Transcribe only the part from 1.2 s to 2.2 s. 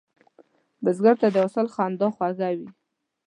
ته د حاصل خندا